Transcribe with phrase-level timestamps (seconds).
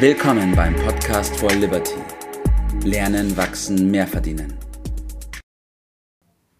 [0.00, 1.96] Willkommen beim Podcast for Liberty.
[2.84, 4.56] Lernen, wachsen, mehr verdienen.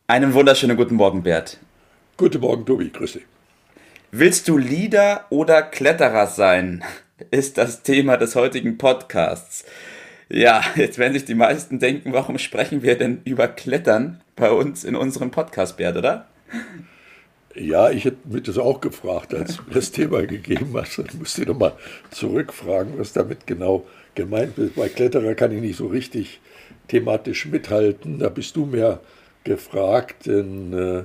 [0.08, 1.58] Einen wunderschönen guten Morgen, Bert.
[2.16, 2.90] Guten Morgen, Tobi.
[2.90, 3.26] Grüß dich.
[4.10, 6.82] Willst du Leader oder Kletterer sein?
[7.30, 9.64] Ist das Thema des heutigen Podcasts.
[10.28, 14.82] Ja, jetzt werden sich die meisten denken, warum sprechen wir denn über Klettern bei uns
[14.82, 16.26] in unserem Podcast, Bert, oder?
[17.60, 20.98] Ja, ich hätte mich das auch gefragt, als du das Thema gegeben hast.
[20.98, 21.72] Dann musst du nochmal
[22.10, 24.76] zurückfragen, was damit genau gemeint ist.
[24.76, 26.40] Bei Kletterer kann ich nicht so richtig
[26.88, 28.18] thematisch mithalten.
[28.18, 29.00] Da bist du mehr
[29.44, 31.04] gefragt, denn äh,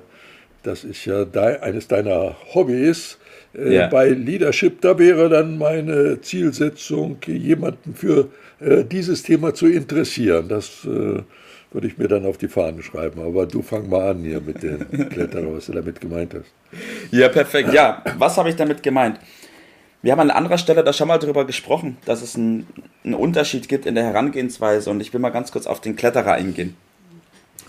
[0.64, 3.18] das ist ja de eines deiner Hobbys.
[3.56, 3.88] Äh, ja.
[3.88, 10.48] Bei Leadership, da wäre dann meine Zielsetzung, jemanden für äh, dieses Thema zu interessieren.
[10.50, 11.22] Das äh,
[11.74, 13.22] würde ich mir dann auf die Fahnen schreiben.
[13.22, 16.52] Aber du fang mal an hier mit den Kletterern, was du damit gemeint hast.
[17.12, 17.74] Ja, perfekt.
[17.74, 19.20] Ja, was habe ich damit gemeint?
[20.02, 22.68] Wir haben an anderer Stelle da schon mal darüber gesprochen, dass es einen,
[23.06, 26.34] einen, Unterschied gibt in der Herangehensweise und ich will mal ganz kurz auf den Kletterer
[26.34, 26.76] eingehen.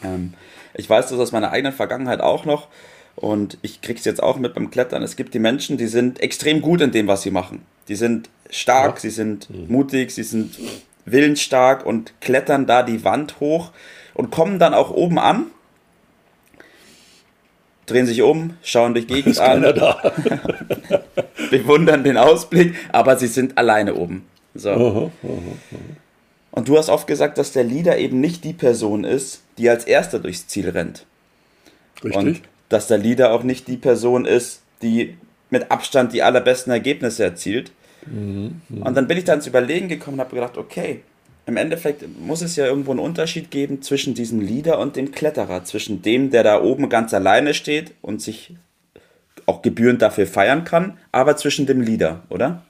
[0.02, 0.34] Ähm,
[0.74, 2.66] ich weiß das aus meiner eigenen Vergangenheit auch noch
[3.14, 5.04] und ich kriege es jetzt auch mit beim Klettern.
[5.04, 7.62] Es gibt die Menschen, die sind extrem gut in dem, was sie machen.
[7.86, 9.00] Die sind stark, ja.
[9.02, 9.66] sie sind mhm.
[9.68, 10.58] mutig, sie sind
[11.04, 13.70] willensstark und klettern da die Wand hoch
[14.14, 15.46] und kommen dann auch oben an,
[17.86, 19.62] drehen sich um, schauen durch Gegend an,
[21.50, 24.24] bewundern den Ausblick, aber sie sind alleine oben.
[24.54, 24.70] So.
[24.70, 25.76] Aha, aha, aha.
[26.52, 29.84] Und du hast oft gesagt, dass der Leader eben nicht die Person ist, die als
[29.84, 31.04] erster durchs Ziel rennt.
[32.02, 32.16] Richtig.
[32.16, 35.16] Und dass der Leader auch nicht die Person ist, die
[35.50, 37.72] mit Abstand die allerbesten Ergebnisse erzielt,
[38.06, 38.60] Mhm.
[38.68, 41.02] Und dann bin ich da ins Überlegen gekommen und habe gedacht, okay,
[41.46, 45.64] im Endeffekt muss es ja irgendwo einen Unterschied geben zwischen diesem Leader und dem Kletterer,
[45.64, 48.54] zwischen dem, der da oben ganz alleine steht und sich
[49.46, 52.62] auch gebührend dafür feiern kann, aber zwischen dem Leader, oder?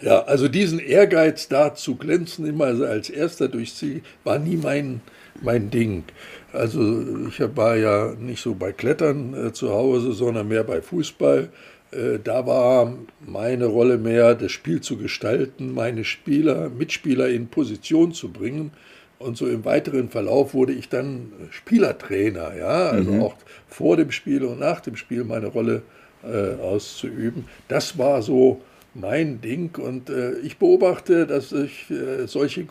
[0.00, 5.00] Ja, also diesen Ehrgeiz da zu glänzen, immer als erster durchs Ziel, war nie mein,
[5.42, 6.04] mein Ding.
[6.52, 11.48] Also ich war ja nicht so bei Klettern äh, zu Hause, sondern mehr bei Fußball.
[11.90, 12.94] Äh, da war
[13.26, 18.72] meine Rolle mehr, das Spiel zu gestalten, meine Spieler, Mitspieler in Position zu bringen.
[19.18, 23.22] Und so im weiteren Verlauf wurde ich dann Spielertrainer, ja, also mhm.
[23.22, 23.34] auch
[23.66, 25.82] vor dem Spiel und nach dem Spiel meine Rolle
[26.22, 27.44] äh, auszuüben.
[27.66, 28.60] Das war so
[28.94, 32.64] mein Ding und äh, ich beobachte, dass sich äh, solche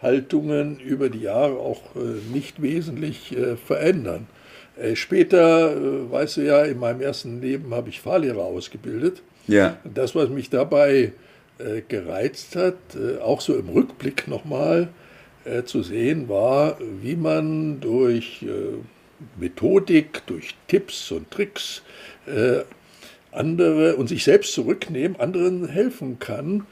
[0.00, 4.26] Grundhaltungen über die Jahre auch äh, nicht wesentlich äh, verändern.
[4.80, 9.22] Äh, später, weißt du ja, in meinem ersten Leben habe ich Fahrlehrer ausgebildet.
[9.46, 9.76] Ja.
[9.84, 11.12] Das, was mich dabei
[11.88, 12.76] gereizt hat,
[13.20, 14.90] auch so im Rückblick nochmal
[15.64, 18.46] zu sehen, war, wie man durch
[19.40, 21.82] Methodik, durch Tipps und Tricks
[23.32, 26.64] andere und sich selbst zurücknehmen, anderen helfen kann,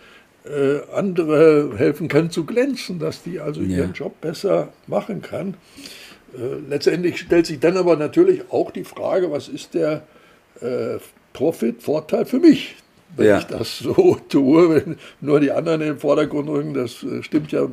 [0.93, 3.79] andere helfen kann zu glänzen, dass die also ja.
[3.79, 5.55] ihren Job besser machen kann.
[6.37, 10.03] Äh, letztendlich stellt sich dann aber natürlich auch die Frage, was ist der
[10.61, 10.99] äh,
[11.33, 12.77] Profit, Vorteil für mich,
[13.17, 13.39] wenn ja.
[13.39, 16.75] ich das so tue, wenn nur die anderen in den Vordergrund rücken.
[16.75, 17.69] Das äh, stimmt ja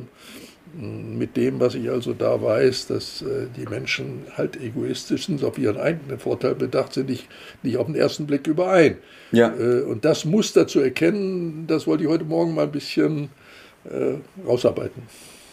[0.76, 5.58] mit dem, was ich also da weiß, dass äh, die Menschen halt egoistisch sind, auf
[5.58, 7.28] ihren eigenen Vorteil bedacht sind, nicht,
[7.62, 8.98] nicht auf den ersten Blick überein.
[9.32, 9.54] Ja.
[9.54, 13.30] Äh, und das Muster zu erkennen, das wollte ich heute Morgen mal ein bisschen
[13.84, 14.14] äh,
[14.46, 15.02] rausarbeiten.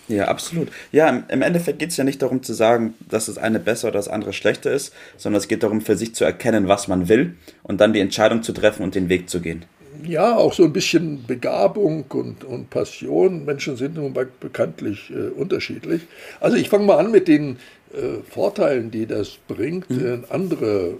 [0.07, 0.69] Ja, absolut.
[0.91, 3.97] Ja, im Endeffekt geht es ja nicht darum zu sagen, dass das eine besser oder
[3.97, 7.35] das andere schlechter ist, sondern es geht darum, für sich zu erkennen, was man will
[7.63, 9.65] und dann die Entscheidung zu treffen und den Weg zu gehen.
[10.03, 13.45] Ja, auch so ein bisschen Begabung und, und Passion.
[13.45, 16.01] Menschen sind nun bekanntlich äh, unterschiedlich.
[16.39, 17.57] Also ich fange mal an mit den
[17.93, 20.23] äh, Vorteilen, die das bringt, mhm.
[20.23, 20.95] äh, andere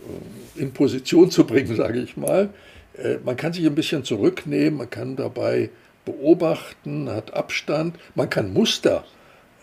[0.58, 2.50] äh, in Position zu bringen, sage ich mal.
[2.98, 5.70] Äh, man kann sich ein bisschen zurücknehmen, man kann dabei
[6.06, 9.06] beobachten, hat Abstand, man kann Muster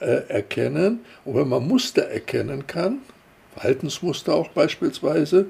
[0.01, 1.01] erkennen.
[1.25, 2.99] Und wenn man Muster erkennen kann,
[3.55, 5.47] Verhaltensmuster auch beispielsweise,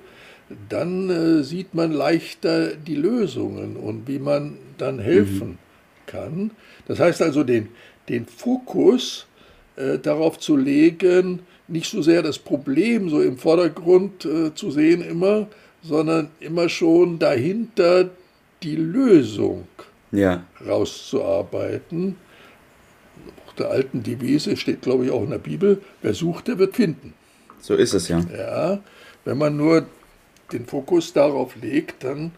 [0.69, 5.59] dann äh, sieht man leichter die Lösungen und wie man dann helfen mhm.
[6.06, 6.50] kann.
[6.87, 7.69] Das heißt also, den,
[8.09, 9.27] den Fokus
[9.77, 15.03] äh, darauf zu legen, nicht so sehr das Problem so im Vordergrund äh, zu sehen
[15.03, 15.49] immer,
[15.83, 18.11] sondern immer schon dahinter
[18.62, 19.69] die Lösung
[20.11, 20.44] ja.
[20.67, 22.17] rauszuarbeiten.
[23.47, 26.75] Nach der alten Devise steht, glaube ich, auch in der Bibel, wer sucht, der wird
[26.75, 27.15] finden.
[27.61, 28.25] So ist es ja.
[28.37, 28.81] Ja,
[29.25, 29.87] wenn man nur
[30.53, 32.33] den Fokus darauf legt, dann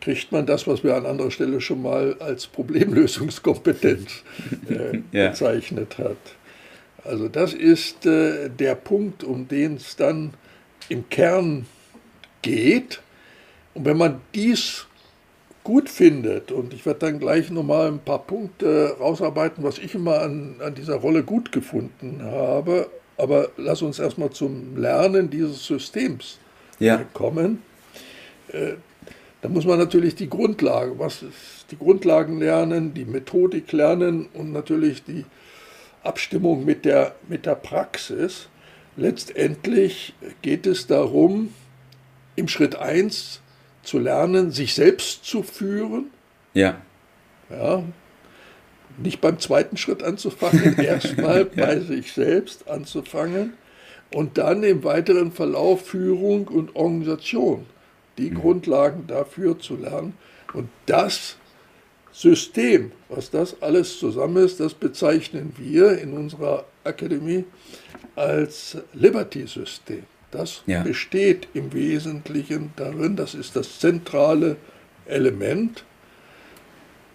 [0.00, 4.24] kriegt man das, was wir an anderer Stelle schon mal als Problemlösungskompetenz
[4.68, 5.28] äh, ja.
[5.28, 6.16] bezeichnet hat.
[7.04, 10.34] Also das ist äh, der Punkt, um den es dann
[10.88, 11.66] im Kern
[12.42, 13.00] geht.
[13.74, 14.86] Und wenn man dies
[15.64, 20.20] gut findet, und ich werde dann gleich nochmal ein paar Punkte rausarbeiten, was ich immer
[20.20, 26.38] an, an dieser Rolle gut gefunden habe, aber lass uns erstmal zum Lernen dieses Systems
[26.78, 27.04] ja.
[27.12, 27.62] kommen.
[28.48, 28.74] Äh,
[29.40, 34.52] da muss man natürlich die Grundlage, was ist die Grundlagen lernen, die Methodik lernen und
[34.52, 35.24] natürlich die
[36.04, 38.48] Abstimmung mit der, mit der Praxis.
[38.96, 41.54] Letztendlich geht es darum,
[42.36, 43.40] im Schritt 1
[43.82, 46.10] zu lernen, sich selbst zu führen.
[46.54, 46.80] Ja.
[47.50, 47.82] Ja.
[48.98, 51.66] Nicht beim zweiten Schritt anzufangen, erstmal ja.
[51.66, 53.54] bei sich selbst anzufangen
[54.14, 57.66] und dann im weiteren Verlauf Führung und Organisation,
[58.18, 58.34] die mhm.
[58.34, 60.14] Grundlagen dafür zu lernen.
[60.52, 61.36] Und das
[62.12, 67.44] System, was das alles zusammen ist, das bezeichnen wir in unserer Akademie
[68.16, 70.04] als Liberty-System.
[70.30, 70.82] Das ja.
[70.82, 74.56] besteht im Wesentlichen darin, das ist das zentrale
[75.06, 75.84] Element,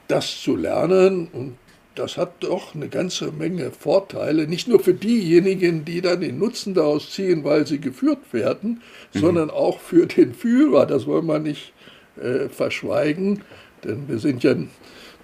[0.07, 1.57] das zu lernen und
[1.97, 6.73] das hat doch eine ganze Menge Vorteile, nicht nur für diejenigen, die dann den Nutzen
[6.73, 8.81] daraus ziehen, weil sie geführt werden,
[9.13, 9.19] mhm.
[9.19, 10.85] sondern auch für den Führer.
[10.85, 11.73] Das wollen wir nicht
[12.21, 13.41] äh, verschweigen,
[13.83, 14.55] denn wir sind ja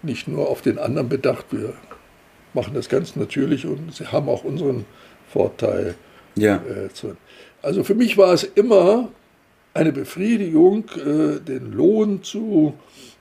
[0.01, 1.73] nicht nur auf den anderen bedacht, wir
[2.53, 4.85] machen das ganz natürlich und sie haben auch unseren
[5.27, 5.95] Vorteil.
[6.35, 6.57] Ja.
[6.57, 7.15] Äh, zu,
[7.61, 9.09] also für mich war es immer
[9.73, 12.73] eine Befriedigung, äh, den Lohn zu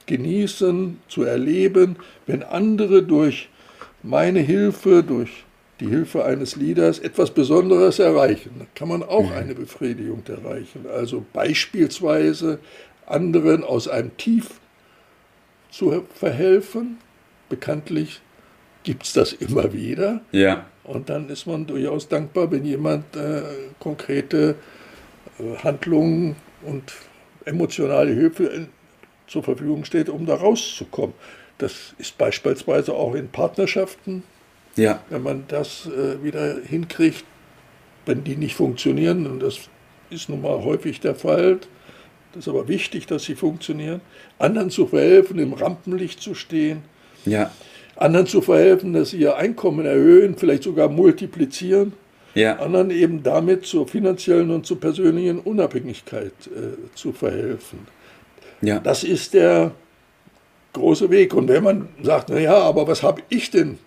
[0.06, 1.96] genießen, zu erleben,
[2.26, 3.48] wenn andere durch
[4.02, 5.44] meine Hilfe, durch
[5.80, 8.52] die Hilfe eines Leaders etwas Besonderes erreichen.
[8.58, 9.36] Da kann man auch mhm.
[9.36, 10.86] eine Befriedigung erreichen.
[10.92, 12.58] Also beispielsweise
[13.06, 14.50] anderen aus einem Tief
[15.70, 16.98] zu verhelfen.
[17.48, 18.20] Bekanntlich
[18.84, 20.20] gibt es das immer wieder.
[20.30, 20.66] Ja.
[20.84, 23.42] Und dann ist man durchaus dankbar, wenn jemand äh,
[23.78, 24.56] konkrete
[25.38, 26.92] äh, Handlungen und
[27.44, 28.66] emotionale Hilfe
[29.26, 31.14] zur Verfügung steht, um da rauszukommen.
[31.58, 34.22] Das ist beispielsweise auch in Partnerschaften,
[34.76, 35.02] ja.
[35.10, 37.24] wenn man das äh, wieder hinkriegt,
[38.06, 39.60] wenn die nicht funktionieren, und das
[40.10, 41.60] ist nun mal häufig der Fall,
[42.32, 44.00] das ist aber wichtig, dass sie funktionieren,
[44.38, 46.82] anderen zu verhelfen, im Rampenlicht zu stehen.
[47.24, 47.52] Ja
[47.96, 51.92] anderen zu verhelfen, dass sie ihr Einkommen erhöhen, vielleicht sogar multiplizieren,
[52.34, 52.56] ja.
[52.56, 57.80] anderen eben damit zur finanziellen und zur persönlichen Unabhängigkeit äh, zu verhelfen.
[58.62, 58.78] Ja.
[58.78, 59.72] Das ist der
[60.72, 61.34] große Weg.
[61.34, 63.78] Und wenn man sagt, naja, aber was habe ich denn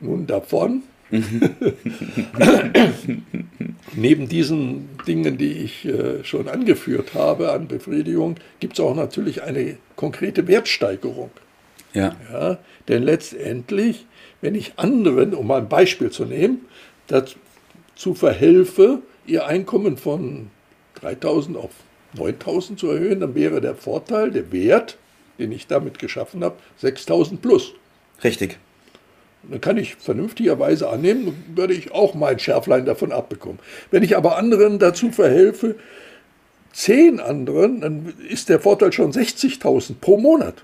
[0.00, 0.82] nun davon?
[3.94, 9.42] Neben diesen Dingen, die ich äh, schon angeführt habe an Befriedigung, gibt es auch natürlich
[9.42, 11.30] eine konkrete Wertsteigerung.
[11.92, 12.16] Ja.
[12.32, 12.58] ja.
[12.88, 14.06] Denn letztendlich,
[14.40, 16.62] wenn ich anderen, um mal ein Beispiel zu nehmen,
[17.06, 20.50] dazu verhelfe, ihr Einkommen von
[20.96, 21.70] 3000 auf
[22.16, 24.98] 9000 zu erhöhen, dann wäre der Vorteil, der Wert,
[25.38, 27.72] den ich damit geschaffen habe, 6000 plus.
[28.22, 28.58] Richtig.
[29.42, 33.58] dann kann ich vernünftigerweise annehmen, würde ich auch mein Schärflein davon abbekommen.
[33.90, 35.76] Wenn ich aber anderen dazu verhelfe,
[36.72, 40.62] zehn anderen, dann ist der Vorteil schon 60.000 pro Monat.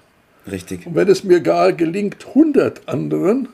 [0.50, 0.87] Richtig.
[0.87, 3.49] Und wenn es mir gar gelingt, 100 anderen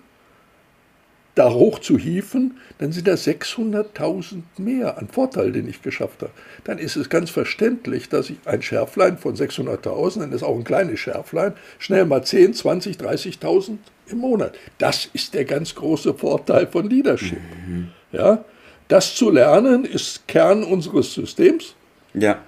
[1.37, 6.33] da hoch zu hieven, dann sind das 600.000 mehr an Vorteil, den ich geschafft habe.
[6.65, 10.65] Dann ist es ganz verständlich, dass ich ein Schärflein von 600.000, dann ist auch ein
[10.65, 13.76] kleines Schärflein, schnell mal 10, 20, 30.000
[14.09, 14.55] im Monat.
[14.78, 17.38] Das ist der ganz große Vorteil von Leadership.
[17.66, 17.88] Mhm.
[18.12, 18.43] Ja,
[18.88, 21.75] das zu lernen ist Kern unseres Systems.
[22.14, 22.38] Ja.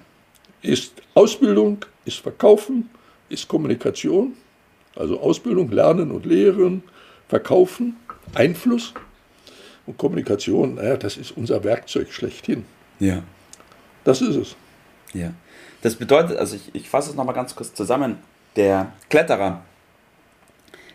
[0.63, 2.89] Ist Ausbildung, ist Verkaufen,
[3.29, 4.33] ist Kommunikation,
[4.95, 6.81] also Ausbildung, Lernen und Lehren,
[7.27, 7.95] Verkaufen,
[8.33, 8.93] Einfluss.
[9.85, 12.65] Und Kommunikation, naja, das ist unser Werkzeug schlechthin.
[12.99, 13.23] Ja.
[14.03, 14.55] Das ist es.
[15.13, 15.31] Ja.
[15.81, 18.17] Das bedeutet, also ich, ich fasse es nochmal ganz kurz zusammen,
[18.55, 19.63] der Kletterer,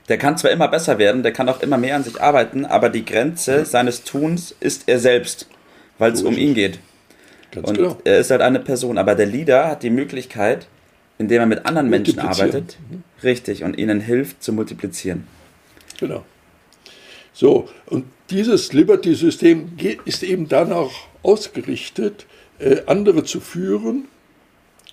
[0.09, 2.91] der kann zwar immer besser werden, der kann auch immer mehr an sich arbeiten, aber
[2.91, 5.49] die Grenze seines Tuns ist er selbst,
[5.99, 6.79] weil es so um ihn geht.
[7.51, 7.97] Ganz und genau.
[8.05, 10.67] er ist halt eine Person, aber der Leader hat die Möglichkeit,
[11.19, 12.77] indem er mit anderen Menschen arbeitet.
[12.91, 13.03] Mhm.
[13.23, 15.27] Richtig, und ihnen hilft zu multiplizieren.
[15.99, 16.25] Genau.
[17.35, 19.73] So, und dieses Liberty-System
[20.05, 20.91] ist eben danach
[21.23, 22.27] ausgerichtet,
[22.61, 24.07] äh, andere zu führen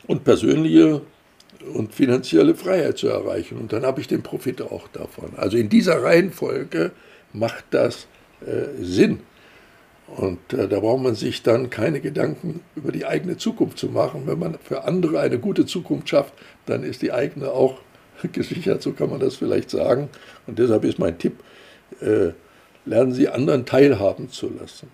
[0.08, 1.02] und persönliche
[1.74, 3.60] und finanzielle Freiheit zu erreichen.
[3.60, 5.34] Und dann habe ich den Profit auch davon.
[5.38, 6.92] Also in dieser Reihenfolge
[7.32, 8.08] macht das
[8.46, 9.20] äh, Sinn.
[10.08, 14.24] Und äh, da braucht man sich dann keine Gedanken über die eigene Zukunft zu machen.
[14.26, 16.34] Wenn man für andere eine gute Zukunft schafft,
[16.66, 17.78] dann ist die eigene auch
[18.32, 20.10] gesichert, so kann man das vielleicht sagen.
[20.48, 21.36] Und deshalb ist mein Tipp,
[22.02, 22.32] äh,
[22.86, 24.90] lernen Sie anderen teilhaben zu lassen.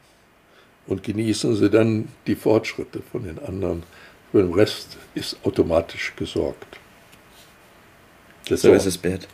[0.88, 3.84] Und genießen Sie dann die Fortschritte von den anderen.
[4.32, 6.78] Für den Rest ist automatisch gesorgt.
[8.50, 9.28] So ist es, Bert.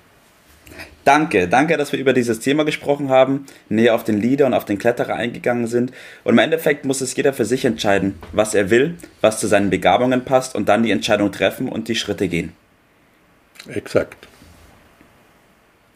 [1.03, 4.63] Danke, danke, dass wir über dieses Thema gesprochen haben, näher auf den Leader und auf
[4.63, 5.91] den Kletterer eingegangen sind.
[6.24, 9.70] Und im Endeffekt muss es jeder für sich entscheiden, was er will, was zu seinen
[9.70, 12.53] Begabungen passt und dann die Entscheidung treffen und die Schritte gehen.
[13.67, 14.27] Exakt.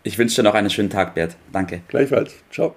[0.07, 1.35] Ich wünsche dir noch einen schönen Tag, Bert.
[1.51, 1.81] Danke.
[1.89, 2.33] Gleichfalls.
[2.49, 2.73] Ciao.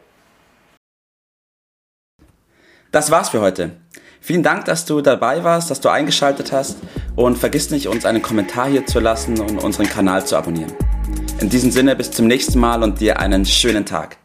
[2.90, 3.76] Das war's für heute.
[4.20, 6.78] Vielen Dank, dass du dabei warst, dass du eingeschaltet hast
[7.14, 10.72] und vergiss nicht, uns einen Kommentar hier zu lassen und unseren Kanal zu abonnieren.
[11.38, 14.16] In diesem Sinne bis zum nächsten Mal und dir einen schönen Tag.